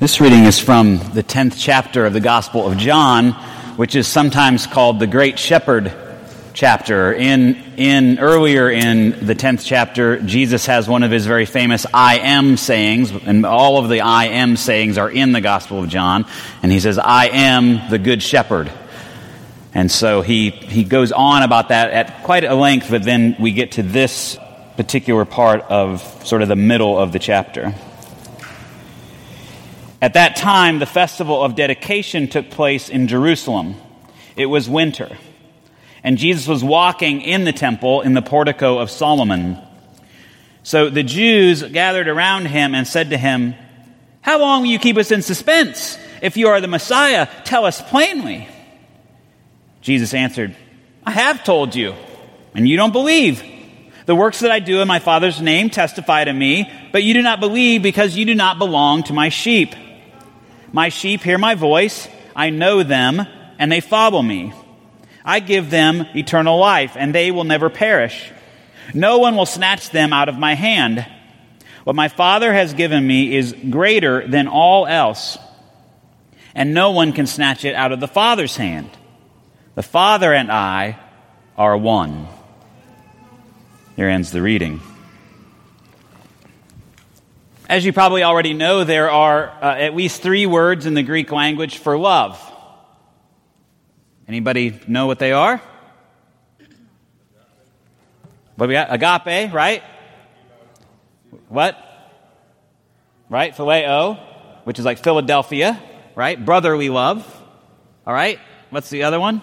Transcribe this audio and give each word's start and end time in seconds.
This 0.00 0.18
reading 0.18 0.44
is 0.44 0.58
from 0.58 0.96
the 1.12 1.22
10th 1.22 1.56
chapter 1.58 2.06
of 2.06 2.14
the 2.14 2.20
Gospel 2.20 2.66
of 2.66 2.78
John, 2.78 3.32
which 3.76 3.94
is 3.94 4.08
sometimes 4.08 4.66
called 4.66 4.98
the 4.98 5.06
Great 5.06 5.38
Shepherd 5.38 5.92
chapter. 6.54 7.12
In, 7.12 7.54
in 7.76 8.18
earlier 8.18 8.70
in 8.70 9.26
the 9.26 9.34
10th 9.34 9.62
chapter, 9.62 10.18
Jesus 10.22 10.64
has 10.64 10.88
one 10.88 11.02
of 11.02 11.10
his 11.10 11.26
very 11.26 11.44
famous 11.44 11.84
I 11.92 12.16
am 12.20 12.56
sayings, 12.56 13.10
and 13.10 13.44
all 13.44 13.76
of 13.76 13.90
the 13.90 14.00
I 14.00 14.28
am 14.28 14.56
sayings 14.56 14.96
are 14.96 15.10
in 15.10 15.32
the 15.32 15.42
Gospel 15.42 15.80
of 15.80 15.90
John. 15.90 16.24
And 16.62 16.72
he 16.72 16.80
says, 16.80 16.96
I 16.96 17.26
am 17.26 17.90
the 17.90 17.98
good 17.98 18.22
shepherd. 18.22 18.72
And 19.74 19.90
so 19.90 20.22
he, 20.22 20.48
he 20.48 20.82
goes 20.82 21.12
on 21.12 21.42
about 21.42 21.68
that 21.68 21.90
at 21.90 22.22
quite 22.22 22.44
a 22.44 22.54
length, 22.54 22.88
but 22.88 23.02
then 23.02 23.36
we 23.38 23.52
get 23.52 23.72
to 23.72 23.82
this 23.82 24.38
particular 24.78 25.26
part 25.26 25.60
of 25.60 26.00
sort 26.26 26.40
of 26.40 26.48
the 26.48 26.56
middle 26.56 26.98
of 26.98 27.12
the 27.12 27.18
chapter. 27.18 27.74
At 30.02 30.14
that 30.14 30.36
time, 30.36 30.78
the 30.78 30.86
festival 30.86 31.42
of 31.42 31.54
dedication 31.54 32.26
took 32.26 32.50
place 32.50 32.88
in 32.88 33.06
Jerusalem. 33.06 33.74
It 34.34 34.46
was 34.46 34.68
winter, 34.68 35.18
and 36.02 36.16
Jesus 36.16 36.48
was 36.48 36.64
walking 36.64 37.20
in 37.20 37.44
the 37.44 37.52
temple 37.52 38.00
in 38.00 38.14
the 38.14 38.22
portico 38.22 38.78
of 38.78 38.90
Solomon. 38.90 39.58
So 40.62 40.88
the 40.88 41.02
Jews 41.02 41.62
gathered 41.62 42.08
around 42.08 42.46
him 42.46 42.74
and 42.74 42.86
said 42.86 43.10
to 43.10 43.18
him, 43.18 43.54
How 44.22 44.38
long 44.38 44.62
will 44.62 44.70
you 44.70 44.78
keep 44.78 44.96
us 44.96 45.10
in 45.10 45.20
suspense? 45.20 45.98
If 46.22 46.36
you 46.36 46.48
are 46.48 46.60
the 46.60 46.68
Messiah, 46.68 47.28
tell 47.44 47.66
us 47.66 47.82
plainly. 47.82 48.48
Jesus 49.82 50.14
answered, 50.14 50.56
I 51.04 51.10
have 51.10 51.44
told 51.44 51.74
you, 51.74 51.94
and 52.54 52.66
you 52.66 52.76
don't 52.76 52.92
believe. 52.92 53.42
The 54.06 54.14
works 54.14 54.40
that 54.40 54.50
I 54.50 54.60
do 54.60 54.80
in 54.80 54.88
my 54.88 54.98
Father's 54.98 55.40
name 55.40 55.68
testify 55.68 56.24
to 56.24 56.32
me, 56.32 56.70
but 56.90 57.02
you 57.02 57.14
do 57.14 57.22
not 57.22 57.40
believe 57.40 57.82
because 57.82 58.16
you 58.16 58.24
do 58.24 58.34
not 58.34 58.58
belong 58.58 59.02
to 59.04 59.12
my 59.12 59.28
sheep. 59.28 59.74
My 60.72 60.88
sheep 60.88 61.22
hear 61.22 61.38
my 61.38 61.54
voice, 61.54 62.08
I 62.36 62.50
know 62.50 62.82
them, 62.82 63.26
and 63.58 63.70
they 63.70 63.80
follow 63.80 64.22
me. 64.22 64.52
I 65.24 65.40
give 65.40 65.70
them 65.70 66.06
eternal 66.14 66.58
life, 66.58 66.92
and 66.96 67.14
they 67.14 67.30
will 67.30 67.44
never 67.44 67.68
perish. 67.70 68.30
No 68.94 69.18
one 69.18 69.36
will 69.36 69.46
snatch 69.46 69.90
them 69.90 70.12
out 70.12 70.28
of 70.28 70.38
my 70.38 70.54
hand. 70.54 71.06
What 71.84 71.96
my 71.96 72.08
Father 72.08 72.52
has 72.52 72.74
given 72.74 73.06
me 73.06 73.34
is 73.34 73.54
greater 73.68 74.26
than 74.26 74.48
all 74.48 74.86
else, 74.86 75.38
and 76.54 76.72
no 76.74 76.92
one 76.92 77.12
can 77.12 77.26
snatch 77.26 77.64
it 77.64 77.74
out 77.74 77.92
of 77.92 78.00
the 78.00 78.08
Father's 78.08 78.56
hand. 78.56 78.90
The 79.74 79.82
Father 79.82 80.32
and 80.32 80.50
I 80.50 80.98
are 81.56 81.76
one. 81.76 82.26
Here 83.96 84.08
ends 84.08 84.30
the 84.30 84.42
reading. 84.42 84.80
As 87.70 87.84
you 87.84 87.92
probably 87.92 88.24
already 88.24 88.52
know, 88.52 88.82
there 88.82 89.12
are 89.12 89.48
uh, 89.48 89.76
at 89.76 89.94
least 89.94 90.22
three 90.22 90.44
words 90.44 90.86
in 90.86 90.94
the 90.94 91.04
Greek 91.04 91.30
language 91.30 91.78
for 91.78 91.96
love. 91.96 92.36
Anybody 94.26 94.80
know 94.88 95.06
what 95.06 95.20
they 95.20 95.30
are? 95.30 95.62
What 98.56 98.68
we 98.68 98.74
got? 98.74 98.92
Agape, 98.92 99.52
right? 99.54 99.84
What? 101.46 101.78
Right? 103.28 103.54
Phileo, 103.54 104.18
which 104.64 104.80
is 104.80 104.84
like 104.84 104.98
Philadelphia, 104.98 105.80
right? 106.16 106.44
Brotherly 106.44 106.88
love. 106.88 107.24
All 108.04 108.12
right? 108.12 108.40
What's 108.70 108.90
the 108.90 109.04
other 109.04 109.20
one? 109.20 109.42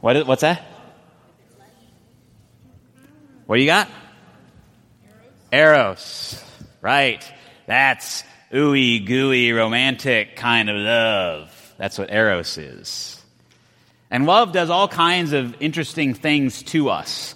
What 0.00 0.16
is, 0.16 0.24
what's 0.24 0.42
that? 0.42 0.60
What 3.46 3.54
do 3.54 3.62
you 3.62 3.68
got? 3.68 3.88
Eros. 5.54 6.42
Right. 6.80 7.24
That's 7.66 8.24
ooey 8.52 9.06
gooey 9.06 9.52
romantic 9.52 10.36
kind 10.36 10.68
of 10.68 10.76
love. 10.76 11.74
That's 11.78 11.96
what 11.96 12.12
Eros 12.12 12.58
is. 12.58 13.22
And 14.10 14.26
love 14.26 14.52
does 14.52 14.68
all 14.68 14.88
kinds 14.88 15.32
of 15.32 15.56
interesting 15.60 16.14
things 16.14 16.62
to 16.64 16.90
us, 16.90 17.34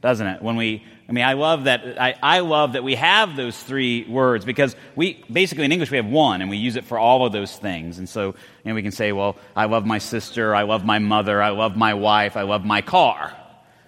doesn't 0.00 0.26
it? 0.26 0.42
When 0.42 0.56
we, 0.56 0.84
I 1.08 1.12
mean, 1.12 1.24
I 1.24 1.32
love 1.32 1.64
that, 1.64 2.00
I, 2.00 2.14
I 2.22 2.40
love 2.40 2.74
that 2.74 2.84
we 2.84 2.96
have 2.96 3.34
those 3.34 3.60
three 3.60 4.04
words 4.08 4.44
because 4.44 4.76
we, 4.94 5.24
basically 5.30 5.64
in 5.64 5.72
English 5.72 5.90
we 5.90 5.96
have 5.96 6.06
one 6.06 6.42
and 6.42 6.50
we 6.50 6.58
use 6.58 6.76
it 6.76 6.84
for 6.84 6.98
all 6.98 7.26
of 7.26 7.32
those 7.32 7.56
things. 7.56 7.98
And 7.98 8.08
so, 8.08 8.26
you 8.26 8.34
know, 8.64 8.74
we 8.74 8.82
can 8.82 8.92
say, 8.92 9.12
well, 9.12 9.36
I 9.56 9.64
love 9.64 9.86
my 9.86 9.98
sister, 9.98 10.54
I 10.54 10.62
love 10.62 10.84
my 10.84 10.98
mother, 10.98 11.40
I 11.42 11.50
love 11.50 11.76
my 11.76 11.94
wife, 11.94 12.36
I 12.36 12.42
love 12.42 12.64
my 12.64 12.82
car 12.82 13.36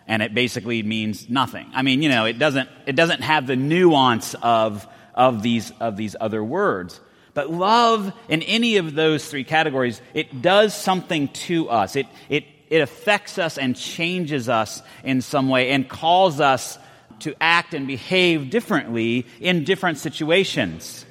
and 0.06 0.22
it 0.22 0.34
basically 0.34 0.82
means 0.82 1.28
nothing. 1.28 1.70
I 1.74 1.82
mean, 1.82 2.02
you 2.02 2.08
know, 2.08 2.24
it 2.26 2.38
doesn't, 2.38 2.68
it 2.86 2.94
doesn't 2.94 3.22
have 3.22 3.46
the 3.46 3.56
nuance 3.56 4.34
of, 4.42 4.86
of, 5.14 5.42
these, 5.42 5.72
of 5.80 5.96
these 5.96 6.14
other 6.20 6.42
words. 6.42 7.00
But 7.32 7.50
love, 7.50 8.12
in 8.28 8.42
any 8.42 8.76
of 8.76 8.94
those 8.94 9.28
three 9.28 9.44
categories, 9.44 10.00
it 10.12 10.40
does 10.40 10.74
something 10.74 11.28
to 11.28 11.68
us. 11.68 11.96
It, 11.96 12.06
it, 12.28 12.44
it 12.68 12.80
affects 12.80 13.38
us 13.38 13.58
and 13.58 13.76
changes 13.76 14.48
us 14.48 14.82
in 15.02 15.20
some 15.20 15.48
way 15.48 15.70
and 15.70 15.88
calls 15.88 16.40
us 16.40 16.78
to 17.20 17.34
act 17.40 17.74
and 17.74 17.86
behave 17.86 18.50
differently 18.50 19.26
in 19.40 19.64
different 19.64 19.98
situations. 19.98 21.04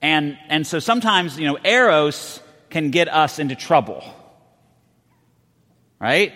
And, 0.00 0.38
and 0.48 0.66
so 0.66 0.78
sometimes, 0.78 1.38
you 1.38 1.46
know, 1.46 1.58
eros 1.64 2.40
can 2.70 2.90
get 2.90 3.08
us 3.08 3.38
into 3.38 3.54
trouble. 3.54 4.02
Right? 5.98 6.32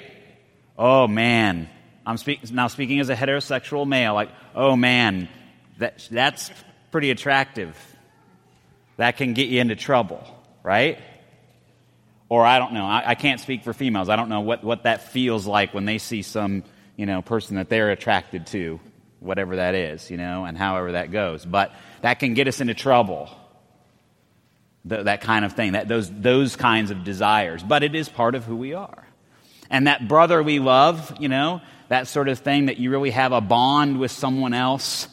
Oh 0.79 1.09
man, 1.09 1.69
I'm 2.07 2.17
speak- 2.17 2.51
now 2.53 2.69
speaking 2.69 3.01
as 3.01 3.11
a 3.11 3.17
heterosexual 3.17 3.87
male, 3.87 4.15
like, 4.15 4.31
oh 4.55 4.77
man, 4.77 5.29
that, 5.79 6.07
that's 6.11 6.51
pretty 6.91 7.11
attractive. 7.11 7.77
That 8.97 9.17
can 9.17 9.35
get 9.35 9.49
you 9.49 9.61
into 9.61 9.77
trouble, 9.77 10.25
right? 10.63 10.99
Or 12.29 12.45
I 12.45 12.59
don't 12.59 12.73
know, 12.73 12.85
I, 12.85 13.11
I 13.11 13.15
can't 13.15 13.41
speak 13.41 13.65
for 13.65 13.73
females. 13.73 14.09
I 14.09 14.17
don't 14.17 14.29
know 14.29 14.41
what, 14.41 14.63
what 14.63 14.85
that 14.85 15.11
feels 15.11 15.47
like 15.47 15.75
when 15.75 15.85
they 15.85 15.99
see 15.99 16.23
some, 16.23 16.65
you 16.97 17.07
know, 17.07 17.23
person 17.23 17.57
that 17.57 17.69
they're 17.69 17.91
attracted 17.91 18.47
to, 18.49 18.81
whatever 19.21 19.57
that 19.57 19.75
is, 19.75 20.11
you 20.11 20.17
know, 20.17 20.45
and 20.45 20.57
however 20.57 20.93
that 20.93 21.11
goes. 21.11 21.45
But 21.45 21.73
that 22.03 22.21
can 22.21 22.35
get 22.35 22.47
us 22.49 22.61
into 22.61 22.75
trouble. 22.75 23.31
that 24.85 25.21
kind 25.21 25.45
of 25.45 25.55
thing, 25.55 25.73
that, 25.73 25.89
those, 25.89 26.11
those 26.11 26.57
kinds 26.57 26.91
of 26.91 27.05
desires. 27.05 27.63
But 27.63 27.83
it 27.83 27.95
is 27.95 28.09
part 28.09 28.35
of 28.35 28.45
who 28.45 28.57
we 28.57 28.75
are 28.75 29.08
and 29.71 29.87
that 29.87 30.09
brotherly 30.09 30.59
love, 30.59 31.15
you 31.21 31.29
know, 31.29 31.61
that 31.89 32.07
sort 32.09 32.29
of 32.29 32.39
thing 32.39 32.67
that 32.67 32.79
you 32.79 32.91
really 32.91 33.11
have 33.11 33.33
a 33.33 33.41
bond 33.41 33.99
with 33.99 34.11
someone 34.11 34.55
else. 34.55 35.09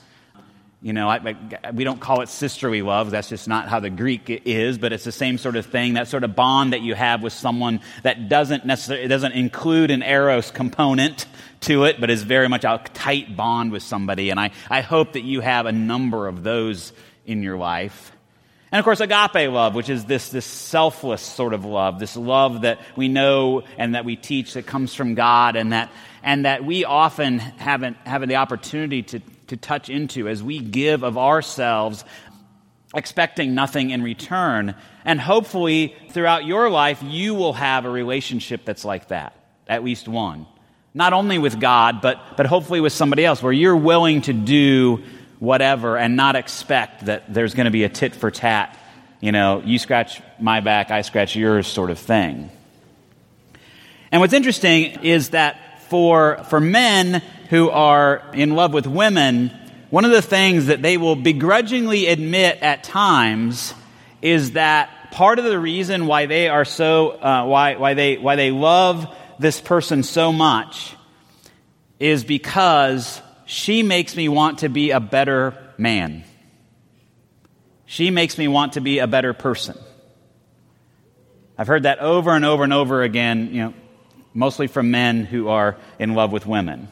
You 0.81 0.93
know, 0.93 1.09
I, 1.09 1.35
I, 1.63 1.71
we 1.71 1.83
don't 1.83 1.99
call 1.99 2.21
it 2.21 2.29
sisterly 2.29 2.83
love. 2.83 3.09
That's 3.09 3.29
just 3.29 3.47
not 3.47 3.67
how 3.67 3.79
the 3.79 3.89
Greek 3.89 4.29
is, 4.29 4.77
but 4.77 4.93
it's 4.93 5.03
the 5.03 5.11
same 5.11 5.37
sort 5.37 5.55
of 5.55 5.65
thing. 5.65 5.95
That 5.95 6.07
sort 6.07 6.23
of 6.23 6.35
bond 6.35 6.73
that 6.73 6.81
you 6.81 6.93
have 6.93 7.23
with 7.23 7.33
someone 7.33 7.79
that 8.03 8.29
doesn't 8.29 8.65
necessarily, 8.65 9.07
doesn't 9.07 9.31
include 9.31 9.89
an 9.89 10.03
eros 10.03 10.51
component 10.51 11.25
to 11.61 11.85
it, 11.85 11.99
but 11.99 12.11
is 12.11 12.21
very 12.21 12.47
much 12.47 12.65
a 12.65 12.79
tight 12.93 13.35
bond 13.35 13.71
with 13.71 13.81
somebody. 13.81 14.29
And 14.29 14.39
I, 14.39 14.51
I 14.69 14.81
hope 14.81 15.13
that 15.13 15.23
you 15.23 15.41
have 15.41 15.65
a 15.65 15.71
number 15.71 16.27
of 16.27 16.43
those 16.43 16.93
in 17.25 17.41
your 17.41 17.57
life. 17.57 18.14
And 18.75 18.79
of 18.81 18.83
course, 18.83 18.99
agape 18.99 19.49
love, 19.49 19.73
which 19.73 19.87
is 19.87 20.03
this, 20.03 20.27
this 20.27 20.45
selfless 20.45 21.21
sort 21.21 21.53
of 21.53 21.63
love, 21.63 21.97
this 21.97 22.17
love 22.17 22.63
that 22.63 22.81
we 22.97 23.07
know 23.07 23.63
and 23.77 23.95
that 23.95 24.03
we 24.03 24.17
teach 24.17 24.55
that 24.55 24.65
comes 24.65 24.93
from 24.93 25.15
God 25.15 25.55
and 25.55 25.71
that, 25.71 25.89
and 26.23 26.43
that 26.43 26.65
we 26.65 26.83
often 26.83 27.39
haven't, 27.39 27.95
have 28.05 28.27
the 28.27 28.35
opportunity 28.35 29.01
to, 29.01 29.21
to 29.47 29.55
touch 29.55 29.89
into 29.89 30.27
as 30.27 30.43
we 30.43 30.59
give 30.59 31.03
of 31.03 31.17
ourselves, 31.17 32.03
expecting 32.93 33.55
nothing 33.55 33.91
in 33.91 34.03
return. 34.03 34.75
And 35.05 35.21
hopefully, 35.21 35.95
throughout 36.09 36.43
your 36.43 36.69
life, 36.69 37.01
you 37.01 37.33
will 37.33 37.53
have 37.53 37.85
a 37.85 37.89
relationship 37.89 38.65
that's 38.65 38.83
like 38.83 39.07
that, 39.07 39.37
at 39.69 39.85
least 39.85 40.09
one. 40.09 40.47
Not 40.93 41.13
only 41.13 41.37
with 41.37 41.61
God, 41.61 42.01
but, 42.01 42.19
but 42.35 42.45
hopefully 42.45 42.81
with 42.81 42.91
somebody 42.91 43.23
else, 43.23 43.41
where 43.41 43.53
you're 43.53 43.77
willing 43.77 44.23
to 44.23 44.33
do 44.33 45.01
whatever 45.39 45.97
and 45.97 46.15
not 46.15 46.35
expect 46.35 47.05
that 47.05 47.33
there's 47.33 47.53
going 47.53 47.65
to 47.65 47.71
be 47.71 47.83
a 47.83 47.89
tit 47.89 48.15
for 48.15 48.31
tat, 48.31 48.77
you 49.19 49.31
know, 49.31 49.61
you 49.65 49.79
scratch 49.79 50.21
my 50.39 50.59
back, 50.59 50.91
I 50.91 51.01
scratch 51.01 51.35
yours 51.35 51.67
sort 51.67 51.89
of 51.89 51.99
thing. 51.99 52.49
And 54.11 54.21
what's 54.21 54.33
interesting 54.33 55.03
is 55.03 55.29
that 55.31 55.83
for, 55.89 56.43
for 56.49 56.59
men 56.59 57.21
who 57.49 57.69
are 57.69 58.23
in 58.33 58.55
love 58.55 58.73
with 58.73 58.87
women, 58.87 59.51
one 59.89 60.05
of 60.05 60.11
the 60.11 60.21
things 60.21 60.67
that 60.67 60.81
they 60.81 60.97
will 60.97 61.15
begrudgingly 61.15 62.07
admit 62.07 62.59
at 62.61 62.83
times 62.83 63.73
is 64.21 64.51
that 64.51 65.11
part 65.11 65.39
of 65.39 65.45
the 65.45 65.59
reason 65.59 66.07
why 66.07 66.25
they 66.25 66.49
are 66.49 66.65
so, 66.65 67.11
uh, 67.11 67.45
why, 67.45 67.75
why, 67.75 67.93
they, 67.93 68.17
why 68.17 68.35
they 68.35 68.51
love 68.51 69.07
this 69.39 69.61
person 69.61 70.03
so 70.03 70.31
much 70.31 70.95
is 71.99 72.23
because 72.23 73.21
she 73.45 73.83
makes 73.83 74.15
me 74.15 74.27
want 74.27 74.59
to 74.59 74.69
be 74.69 74.91
a 74.91 74.99
better 74.99 75.57
man. 75.77 76.23
She 77.85 78.11
makes 78.11 78.37
me 78.37 78.47
want 78.47 78.73
to 78.73 78.81
be 78.81 78.99
a 78.99 79.07
better 79.07 79.33
person. 79.33 79.77
I've 81.57 81.67
heard 81.67 81.83
that 81.83 81.99
over 81.99 82.31
and 82.31 82.43
over 82.43 82.63
and 82.63 82.73
over 82.73 83.03
again, 83.03 83.53
you 83.53 83.61
know, 83.61 83.73
mostly 84.33 84.67
from 84.67 84.91
men 84.91 85.23
who 85.23 85.47
are 85.47 85.77
in 85.99 86.13
love 86.13 86.31
with 86.31 86.45
women. 86.45 86.89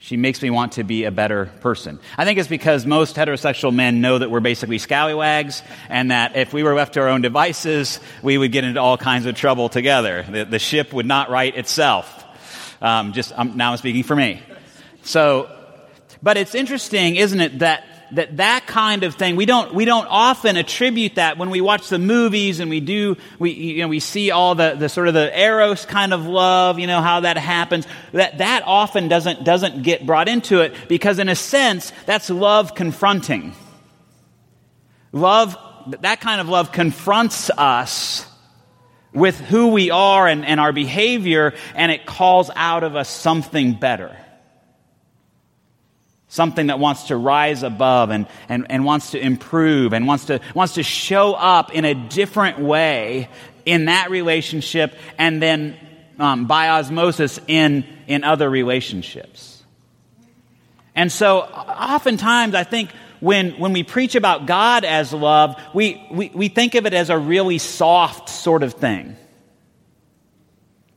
She 0.00 0.16
makes 0.16 0.40
me 0.40 0.50
want 0.50 0.72
to 0.72 0.84
be 0.84 1.04
a 1.04 1.10
better 1.10 1.46
person. 1.60 1.98
I 2.16 2.24
think 2.24 2.38
it's 2.38 2.48
because 2.48 2.86
most 2.86 3.16
heterosexual 3.16 3.74
men 3.74 4.00
know 4.00 4.18
that 4.18 4.30
we're 4.30 4.40
basically 4.40 4.78
scallywags 4.78 5.62
and 5.88 6.12
that 6.12 6.36
if 6.36 6.52
we 6.52 6.62
were 6.62 6.74
left 6.74 6.94
to 6.94 7.00
our 7.00 7.08
own 7.08 7.20
devices, 7.20 7.98
we 8.22 8.38
would 8.38 8.52
get 8.52 8.64
into 8.64 8.80
all 8.80 8.96
kinds 8.96 9.26
of 9.26 9.34
trouble 9.34 9.68
together. 9.68 10.24
The, 10.28 10.44
the 10.44 10.58
ship 10.60 10.92
would 10.92 11.06
not 11.06 11.30
right 11.30 11.54
itself. 11.54 12.24
Um, 12.80 13.12
just 13.12 13.32
I'm, 13.36 13.56
now 13.56 13.72
I'm 13.72 13.78
speaking 13.78 14.04
for 14.04 14.14
me. 14.14 14.40
So, 15.08 15.50
but 16.22 16.36
it's 16.36 16.54
interesting, 16.54 17.16
isn't 17.16 17.40
it, 17.40 17.58
that 17.60 17.84
that 18.12 18.36
that 18.36 18.66
kind 18.66 19.04
of 19.04 19.14
thing 19.14 19.36
we 19.36 19.44
don't 19.44 19.74
we 19.74 19.84
don't 19.84 20.06
often 20.06 20.56
attribute 20.56 21.14
that 21.16 21.36
when 21.36 21.50
we 21.50 21.60
watch 21.60 21.88
the 21.88 21.98
movies 21.98 22.58
and 22.58 22.70
we 22.70 22.80
do 22.80 23.16
we 23.38 23.50
you 23.50 23.82
know 23.82 23.88
we 23.88 24.00
see 24.00 24.30
all 24.30 24.54
the, 24.54 24.76
the 24.78 24.88
sort 24.88 25.08
of 25.08 25.14
the 25.14 25.38
eros 25.38 25.84
kind 25.84 26.14
of 26.14 26.24
love 26.24 26.78
you 26.78 26.86
know 26.86 27.02
how 27.02 27.20
that 27.20 27.36
happens 27.36 27.86
that 28.12 28.38
that 28.38 28.62
often 28.64 29.08
doesn't 29.08 29.44
doesn't 29.44 29.82
get 29.82 30.06
brought 30.06 30.26
into 30.26 30.62
it 30.62 30.74
because 30.88 31.18
in 31.18 31.28
a 31.28 31.34
sense 31.34 31.92
that's 32.06 32.30
love 32.30 32.74
confronting. 32.74 33.54
Love 35.12 35.56
that 36.00 36.20
kind 36.20 36.40
of 36.40 36.48
love 36.48 36.72
confronts 36.72 37.50
us 37.50 38.26
with 39.12 39.38
who 39.38 39.68
we 39.68 39.90
are 39.90 40.26
and, 40.26 40.46
and 40.46 40.60
our 40.60 40.72
behavior 40.72 41.52
and 41.74 41.92
it 41.92 42.06
calls 42.06 42.50
out 42.56 42.84
of 42.84 42.96
us 42.96 43.10
something 43.10 43.74
better 43.74 44.16
Something 46.28 46.66
that 46.66 46.78
wants 46.78 47.04
to 47.04 47.16
rise 47.16 47.62
above 47.62 48.10
and, 48.10 48.26
and, 48.48 48.66
and 48.70 48.84
wants 48.84 49.12
to 49.12 49.18
improve 49.18 49.94
and 49.94 50.06
wants 50.06 50.26
to, 50.26 50.40
wants 50.54 50.74
to 50.74 50.82
show 50.82 51.32
up 51.32 51.72
in 51.72 51.84
a 51.86 51.94
different 51.94 52.58
way 52.58 53.28
in 53.64 53.86
that 53.86 54.10
relationship 54.10 54.94
and 55.16 55.42
then 55.42 55.76
um, 56.18 56.46
by 56.46 56.68
osmosis 56.68 57.40
in, 57.46 57.84
in 58.06 58.24
other 58.24 58.50
relationships. 58.50 59.62
And 60.94 61.12
so, 61.12 61.40
oftentimes, 61.40 62.54
I 62.54 62.64
think 62.64 62.90
when, 63.20 63.52
when 63.52 63.72
we 63.72 63.84
preach 63.84 64.14
about 64.14 64.46
God 64.46 64.84
as 64.84 65.12
love, 65.12 65.60
we, 65.74 66.04
we, 66.10 66.30
we 66.34 66.48
think 66.48 66.74
of 66.74 66.86
it 66.86 66.94
as 66.94 67.10
a 67.10 67.18
really 67.18 67.58
soft 67.58 68.28
sort 68.28 68.62
of 68.62 68.74
thing. 68.74 69.16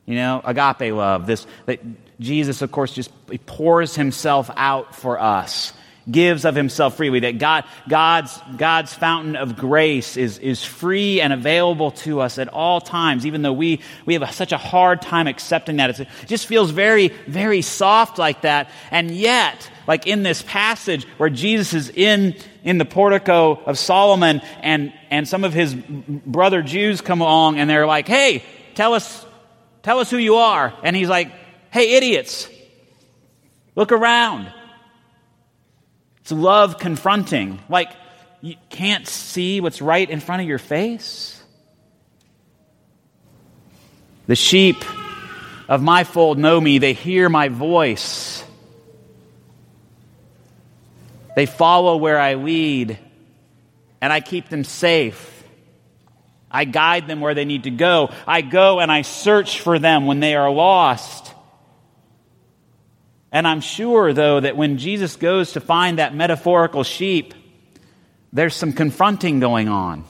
You 0.05 0.15
know, 0.15 0.41
agape 0.43 0.93
love, 0.93 1.27
this, 1.27 1.45
that 1.67 1.79
Jesus, 2.21 2.61
of 2.61 2.71
course, 2.71 2.93
just 2.93 3.11
pours 3.47 3.95
himself 3.95 4.51
out 4.55 4.95
for 4.95 5.19
us, 5.19 5.73
gives 6.09 6.45
of 6.45 6.55
himself 6.55 6.97
freely, 6.97 7.21
that 7.21 7.39
God, 7.39 7.63
God's, 7.89 8.39
God's 8.57 8.93
fountain 8.93 9.35
of 9.35 9.57
grace 9.57 10.17
is, 10.17 10.37
is 10.37 10.63
free 10.63 11.19
and 11.19 11.33
available 11.33 11.91
to 11.91 12.21
us 12.21 12.37
at 12.37 12.47
all 12.47 12.79
times, 12.79 13.25
even 13.25 13.41
though 13.41 13.53
we, 13.53 13.81
we 14.05 14.13
have 14.13 14.21
a, 14.21 14.31
such 14.31 14.51
a 14.51 14.57
hard 14.57 15.01
time 15.01 15.25
accepting 15.25 15.77
that. 15.77 15.89
It's, 15.89 15.99
it 16.01 16.07
just 16.27 16.45
feels 16.45 16.69
very, 16.69 17.07
very 17.27 17.63
soft 17.63 18.19
like 18.19 18.41
that. 18.41 18.69
And 18.91 19.09
yet, 19.09 19.69
like 19.87 20.05
in 20.05 20.21
this 20.21 20.43
passage 20.43 21.07
where 21.17 21.29
Jesus 21.29 21.73
is 21.73 21.89
in, 21.89 22.35
in 22.63 22.77
the 22.77 22.85
portico 22.85 23.59
of 23.65 23.79
Solomon 23.79 24.41
and, 24.61 24.93
and 25.09 25.27
some 25.27 25.43
of 25.43 25.53
his 25.53 25.73
brother 25.73 26.61
Jews 26.61 27.01
come 27.01 27.21
along 27.21 27.57
and 27.57 27.67
they're 27.67 27.87
like, 27.87 28.07
hey, 28.07 28.43
tell 28.75 28.93
us, 28.93 29.25
tell 29.81 29.97
us 29.97 30.11
who 30.11 30.17
you 30.17 30.35
are. 30.35 30.71
And 30.83 30.95
he's 30.95 31.09
like, 31.09 31.31
Hey, 31.71 31.95
idiots, 31.95 32.49
look 33.75 33.93
around. 33.93 34.51
It's 36.19 36.31
love 36.31 36.77
confronting. 36.77 37.59
Like, 37.69 37.89
you 38.41 38.55
can't 38.69 39.07
see 39.07 39.61
what's 39.61 39.81
right 39.81 40.07
in 40.07 40.19
front 40.19 40.41
of 40.41 40.47
your 40.49 40.59
face. 40.59 41.41
The 44.27 44.35
sheep 44.35 44.83
of 45.69 45.81
my 45.81 46.03
fold 46.03 46.37
know 46.37 46.59
me, 46.59 46.77
they 46.77 46.91
hear 46.91 47.29
my 47.29 47.47
voice. 47.47 48.43
They 51.37 51.45
follow 51.45 51.95
where 51.95 52.19
I 52.19 52.33
lead, 52.33 52.99
and 54.01 54.11
I 54.11 54.19
keep 54.19 54.49
them 54.49 54.65
safe. 54.65 55.45
I 56.51 56.65
guide 56.65 57.07
them 57.07 57.21
where 57.21 57.33
they 57.33 57.45
need 57.45 57.63
to 57.63 57.71
go. 57.71 58.11
I 58.27 58.41
go 58.41 58.81
and 58.81 58.91
I 58.91 59.03
search 59.03 59.61
for 59.61 59.79
them 59.79 60.05
when 60.05 60.19
they 60.19 60.35
are 60.35 60.51
lost. 60.51 61.33
And 63.31 63.47
I'm 63.47 63.61
sure, 63.61 64.13
though, 64.13 64.39
that 64.39 64.57
when 64.57 64.77
Jesus 64.77 65.15
goes 65.15 65.53
to 65.53 65.61
find 65.61 65.99
that 65.99 66.13
metaphorical 66.13 66.83
sheep, 66.83 67.33
there's 68.33 68.55
some 68.55 68.73
confronting 68.73 69.39
going 69.39 69.69
on. 69.69 70.03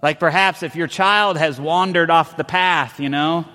Like 0.00 0.20
perhaps 0.20 0.62
if 0.62 0.76
your 0.76 0.86
child 0.86 1.36
has 1.36 1.60
wandered 1.60 2.10
off 2.10 2.36
the 2.36 2.44
path, 2.44 3.00
you 3.00 3.08
know, 3.08 3.46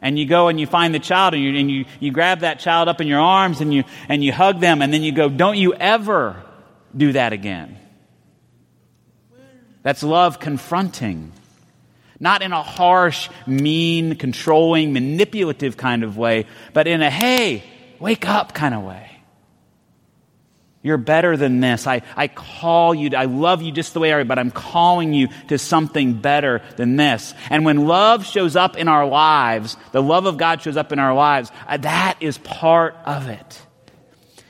and 0.00 0.18
you 0.18 0.26
go 0.26 0.48
and 0.48 0.58
you 0.58 0.66
find 0.66 0.92
the 0.92 0.98
child 0.98 1.34
and 1.34 1.42
you, 1.42 1.56
and 1.56 1.70
you, 1.70 1.84
you 2.00 2.10
grab 2.10 2.40
that 2.40 2.58
child 2.58 2.88
up 2.88 3.00
in 3.00 3.06
your 3.06 3.20
arms 3.20 3.60
and 3.60 3.72
you, 3.72 3.84
and 4.08 4.24
you 4.24 4.32
hug 4.32 4.58
them 4.58 4.82
and 4.82 4.92
then 4.92 5.02
you 5.02 5.12
go, 5.12 5.28
don't 5.28 5.56
you 5.56 5.74
ever 5.74 6.42
do 6.96 7.12
that 7.12 7.32
again. 7.32 7.78
That's 9.82 10.02
love 10.02 10.40
confronting. 10.40 11.32
Not 12.22 12.42
in 12.42 12.52
a 12.52 12.62
harsh, 12.62 13.28
mean, 13.48 14.14
controlling, 14.14 14.92
manipulative 14.92 15.76
kind 15.76 16.04
of 16.04 16.16
way, 16.16 16.46
but 16.72 16.86
in 16.86 17.02
a, 17.02 17.10
hey, 17.10 17.64
wake 17.98 18.28
up 18.28 18.54
kind 18.54 18.76
of 18.76 18.84
way. 18.84 19.10
You're 20.82 20.98
better 20.98 21.36
than 21.36 21.58
this. 21.58 21.84
I, 21.84 22.02
I 22.16 22.28
call 22.28 22.94
you, 22.94 23.10
I 23.16 23.24
love 23.24 23.60
you 23.60 23.72
just 23.72 23.92
the 23.92 23.98
way 23.98 24.12
I 24.12 24.18
are, 24.18 24.24
but 24.24 24.38
I'm 24.38 24.52
calling 24.52 25.12
you 25.12 25.30
to 25.48 25.58
something 25.58 26.14
better 26.14 26.62
than 26.76 26.94
this. 26.94 27.34
And 27.50 27.64
when 27.64 27.88
love 27.88 28.24
shows 28.24 28.54
up 28.54 28.76
in 28.76 28.86
our 28.86 29.04
lives, 29.04 29.76
the 29.90 30.00
love 30.00 30.26
of 30.26 30.38
God 30.38 30.62
shows 30.62 30.76
up 30.76 30.92
in 30.92 31.00
our 31.00 31.14
lives, 31.14 31.50
uh, 31.66 31.78
that 31.78 32.18
is 32.20 32.38
part 32.38 32.94
of 33.04 33.30
it. 33.30 33.62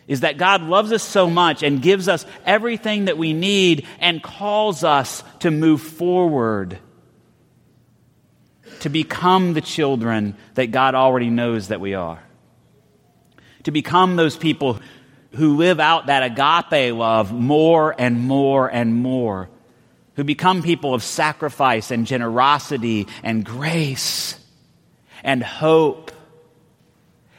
Is 0.07 0.21
that 0.21 0.37
God 0.37 0.61
loves 0.61 0.93
us 0.93 1.03
so 1.03 1.31
much 1.31 1.63
and 1.63 1.81
gives 1.81 2.07
us 2.07 2.27
everything 2.45 3.07
that 3.07 3.17
we 3.17 3.33
need 3.33 3.87
and 3.99 4.23
calls 4.23 4.85
us 4.85 5.25
to 5.39 5.51
move 5.51 5.81
forward 5.81 6.79
to 8.83 8.89
become 8.89 9.55
the 9.55 9.61
children 9.61 10.37
that 10.55 10.73
God 10.73 10.97
already 10.97 11.31
knows 11.31 11.69
that 11.69 11.81
we 11.81 11.95
are. 11.95 12.21
To 13.63 13.71
become 13.71 14.17
those 14.17 14.37
people 14.37 14.81
who 15.37 15.57
live 15.57 15.79
out 15.79 16.07
that 16.07 16.25
agape 16.25 16.93
love 16.93 17.33
more 17.33 17.95
and 17.97 18.19
more 18.19 18.67
and 18.67 18.93
more. 18.93 19.49
Who 20.17 20.25
become 20.25 20.65
people 20.65 20.95
of 20.95 21.05
sacrifice 21.05 21.93
and 21.93 22.09
generosity 22.09 23.07
and 23.23 23.45
grace 23.45 24.37
and 25.23 25.45
hope. 25.45 26.11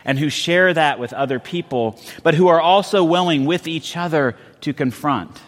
And 0.06 0.18
who 0.18 0.30
share 0.30 0.74
that 0.74 0.98
with 0.98 1.12
other 1.12 1.40
people, 1.40 2.00
but 2.24 2.36
who 2.36 2.48
are 2.48 2.62
also 2.62 3.04
willing 3.04 3.44
with 3.44 3.68
each 3.68 3.98
other 3.98 4.38
to 4.62 4.74
confront, 4.74 5.42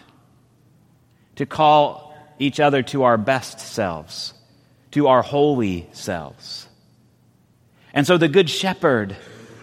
to 1.36 1.46
call 1.46 2.14
each 2.38 2.60
other 2.60 2.82
to 2.82 3.04
our 3.04 3.16
best 3.16 3.60
selves 3.60 4.34
to 4.92 5.08
our 5.08 5.22
holy 5.22 5.88
selves. 5.92 6.66
And 7.92 8.06
so 8.06 8.18
the 8.18 8.28
Good 8.28 8.50
Shepherd, 8.50 9.16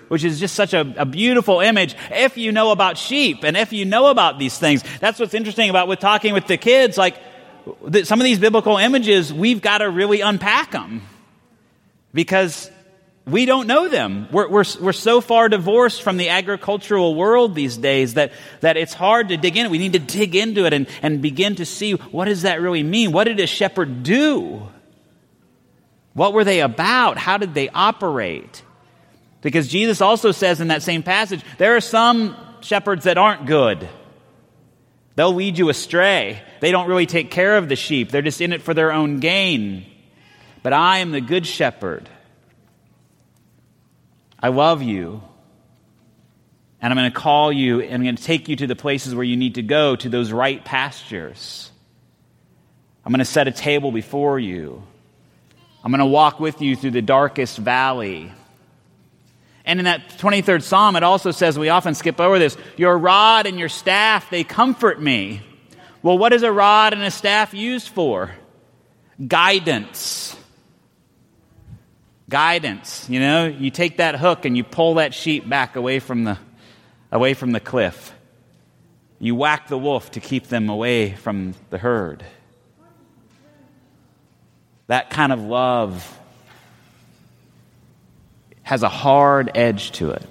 which 0.07 0.23
is 0.23 0.39
just 0.39 0.55
such 0.55 0.73
a, 0.73 0.81
a, 0.97 1.05
beautiful 1.05 1.59
image, 1.59 1.95
if 2.11 2.37
you 2.37 2.51
know 2.51 2.71
about 2.71 2.97
sheep 2.97 3.43
and 3.43 3.55
if 3.55 3.73
you 3.73 3.85
know 3.85 4.07
about 4.07 4.39
these 4.39 4.57
things, 4.57 4.83
that's 4.99 5.19
what's 5.19 5.33
interesting 5.33 5.69
about 5.69 5.87
with 5.87 5.99
talking 5.99 6.33
with 6.33 6.47
the 6.47 6.57
kids. 6.57 6.97
Like 6.97 7.15
some 8.03 8.19
of 8.19 8.23
these 8.23 8.39
biblical 8.39 8.77
images, 8.77 9.31
we've 9.31 9.61
got 9.61 9.79
to 9.79 9.89
really 9.89 10.21
unpack 10.21 10.71
them 10.71 11.03
because 12.13 12.69
we 13.25 13.45
don't 13.45 13.67
know 13.67 13.87
them. 13.87 14.27
We're, 14.31 14.49
we're, 14.49 14.65
we're 14.81 14.93
so 14.93 15.21
far 15.21 15.47
divorced 15.47 16.01
from 16.01 16.17
the 16.17 16.29
agricultural 16.29 17.15
world 17.15 17.55
these 17.55 17.77
days 17.77 18.15
that, 18.15 18.33
that 18.59 18.75
it's 18.75 18.93
hard 18.93 19.29
to 19.29 19.37
dig 19.37 19.55
in. 19.55 19.69
We 19.71 19.77
need 19.77 19.93
to 19.93 19.99
dig 19.99 20.35
into 20.35 20.65
it 20.65 20.73
and, 20.73 20.87
and 21.01 21.21
begin 21.21 21.55
to 21.55 21.65
see 21.65 21.93
what 21.93 22.25
does 22.25 22.41
that 22.41 22.61
really 22.61 22.83
mean? 22.83 23.11
What 23.11 23.25
did 23.25 23.39
a 23.39 23.47
shepherd 23.47 24.03
do? 24.03 24.67
What 26.13 26.33
were 26.33 26.43
they 26.43 26.61
about? 26.61 27.17
How 27.17 27.37
did 27.37 27.53
they 27.53 27.69
operate? 27.69 28.63
Because 29.41 29.67
Jesus 29.67 29.99
also 29.99 30.31
says 30.31 30.61
in 30.61 30.69
that 30.69 30.83
same 30.83 31.03
passage, 31.03 31.43
there 31.57 31.75
are 31.75 31.81
some 31.81 32.37
shepherds 32.61 33.05
that 33.05 33.17
aren't 33.17 33.45
good. 33.45 33.87
They'll 35.15 35.33
lead 35.33 35.57
you 35.57 35.69
astray. 35.69 36.41
They 36.59 36.71
don't 36.71 36.87
really 36.87 37.05
take 37.05 37.29
care 37.29 37.57
of 37.57 37.69
the 37.69 37.75
sheep, 37.75 38.09
they're 38.09 38.21
just 38.21 38.41
in 38.41 38.53
it 38.53 38.61
for 38.61 38.73
their 38.73 38.91
own 38.91 39.19
gain. 39.19 39.85
But 40.61 40.71
I 40.71 40.99
am 40.99 41.11
the 41.11 41.21
good 41.21 41.45
shepherd. 41.45 42.09
I 44.41 44.47
love 44.47 44.81
you. 44.81 45.21
And 46.81 46.91
I'm 46.91 46.97
going 46.97 47.11
to 47.11 47.17
call 47.17 47.51
you 47.51 47.81
and 47.81 47.95
I'm 47.95 48.03
going 48.03 48.15
to 48.15 48.23
take 48.23 48.49
you 48.49 48.55
to 48.57 48.67
the 48.67 48.75
places 48.75 49.15
where 49.15 49.23
you 49.23 49.37
need 49.37 49.55
to 49.55 49.61
go, 49.61 49.95
to 49.95 50.09
those 50.09 50.31
right 50.31 50.63
pastures. 50.63 51.71
I'm 53.05 53.11
going 53.11 53.19
to 53.19 53.25
set 53.25 53.47
a 53.47 53.51
table 53.51 53.91
before 53.91 54.39
you. 54.39 54.83
I'm 55.83 55.91
going 55.91 55.99
to 55.99 56.05
walk 56.05 56.39
with 56.39 56.61
you 56.61 56.75
through 56.75 56.91
the 56.91 57.01
darkest 57.01 57.57
valley. 57.57 58.31
And 59.65 59.79
in 59.79 59.85
that 59.85 60.09
23rd 60.17 60.61
Psalm, 60.63 60.95
it 60.95 61.03
also 61.03 61.31
says, 61.31 61.59
we 61.59 61.69
often 61.69 61.93
skip 61.93 62.19
over 62.19 62.39
this, 62.39 62.57
your 62.77 62.97
rod 62.97 63.47
and 63.47 63.59
your 63.59 63.69
staff, 63.69 64.29
they 64.29 64.43
comfort 64.43 65.01
me. 65.01 65.41
Well, 66.01 66.17
what 66.17 66.33
is 66.33 66.43
a 66.43 66.51
rod 66.51 66.93
and 66.93 67.01
a 67.01 67.11
staff 67.11 67.53
used 67.53 67.89
for? 67.89 68.31
Guidance. 69.25 70.37
Guidance, 72.29 73.07
you 73.09 73.19
know, 73.19 73.45
you 73.45 73.69
take 73.69 73.97
that 73.97 74.15
hook 74.15 74.45
and 74.45 74.57
you 74.57 74.63
pull 74.63 74.95
that 74.95 75.13
sheep 75.13 75.47
back 75.47 75.75
away 75.75 75.99
from 75.99 76.23
the, 76.23 76.37
away 77.11 77.33
from 77.33 77.51
the 77.51 77.59
cliff. 77.59 78.13
You 79.19 79.35
whack 79.35 79.67
the 79.67 79.77
wolf 79.77 80.11
to 80.11 80.19
keep 80.19 80.47
them 80.47 80.69
away 80.69 81.13
from 81.13 81.53
the 81.69 81.77
herd. 81.77 82.23
That 84.87 85.09
kind 85.09 85.31
of 85.31 85.41
love 85.41 86.19
has 88.63 88.83
a 88.83 88.89
hard 88.89 89.51
edge 89.55 89.91
to 89.93 90.11
it, 90.11 90.25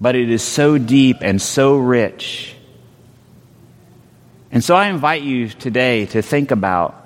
but 0.00 0.16
it 0.16 0.30
is 0.30 0.42
so 0.42 0.78
deep 0.78 1.18
and 1.20 1.40
so 1.40 1.76
rich. 1.76 2.54
And 4.52 4.62
so 4.62 4.74
I 4.74 4.88
invite 4.88 5.22
you 5.22 5.48
today 5.48 6.06
to 6.06 6.22
think 6.22 6.50
about 6.50 6.96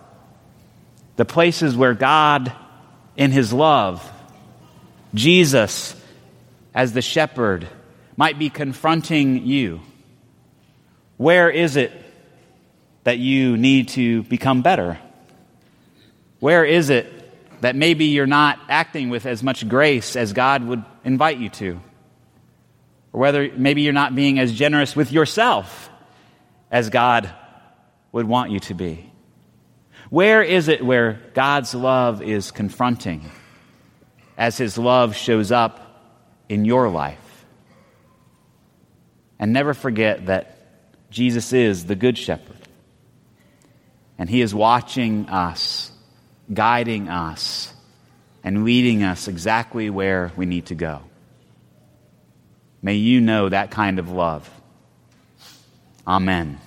the 1.17 1.25
places 1.25 1.77
where 1.77 1.95
God, 1.95 2.53
in 3.17 3.31
His 3.31 3.53
love, 3.53 4.11
Jesus, 5.15 5.95
as 6.75 6.93
the 6.93 7.03
shepherd, 7.03 7.69
might 8.17 8.39
be 8.39 8.51
confronting 8.51 9.47
you. 9.47 9.81
Where 11.17 11.51
is 11.51 11.77
it 11.77 11.93
that 13.05 13.19
you 13.19 13.57
need 13.57 13.89
to 13.91 14.23
become 14.25 14.63
better? 14.63 14.99
Where 16.45 16.67
is 16.67 16.91
it 16.91 17.11
that 17.63 17.75
maybe 17.75 18.05
you're 18.05 18.27
not 18.27 18.61
acting 18.69 19.09
with 19.09 19.25
as 19.25 19.43
much 19.43 19.67
grace 19.67 20.15
as 20.15 20.35
God 20.35 20.63
would 20.65 20.85
invite 21.03 21.39
you 21.39 21.49
to? 21.49 21.81
Or 23.15 23.21
whether 23.21 23.51
maybe 23.57 23.81
you're 23.81 23.95
not 23.95 24.15
being 24.15 24.39
as 24.39 24.53
generous 24.53 24.95
with 24.95 25.11
yourself 25.11 25.89
as 26.71 26.91
God 26.91 27.33
would 28.13 28.29
want 28.29 28.51
you 28.51 28.61
to 28.61 28.75
be? 28.75 29.11
Where 30.11 30.43
is 30.43 30.69
it 30.69 30.85
where 30.85 31.19
God's 31.33 31.75
love 31.75 32.21
is 32.21 32.51
confronting 32.51 33.31
as 34.37 34.59
His 34.59 34.77
love 34.77 35.17
shows 35.17 35.51
up 35.51 35.81
in 36.51 36.67
your 36.67 36.91
life? 36.91 37.47
And 39.39 39.55
never 39.55 39.73
forget 39.73 40.27
that 40.27 40.59
Jesus 41.09 41.55
is 41.55 41.87
the 41.87 41.97
Good 41.97 42.19
Shepherd. 42.19 42.69
And 44.19 44.29
He 44.29 44.43
is 44.43 44.55
watching 44.55 45.31
us, 45.31 45.91
guiding 46.53 47.09
us, 47.09 47.73
and 48.43 48.65
leading 48.65 49.03
us 49.03 49.29
exactly 49.29 49.89
where 49.89 50.33
we 50.37 50.47
need 50.47 50.67
to 50.67 50.75
go. 50.75 51.01
May 52.83 52.97
you 52.97 53.21
know 53.21 53.49
that 53.49 53.71
kind 53.71 53.99
of 53.99 54.11
love. 54.11 54.51
Amen. 56.07 56.61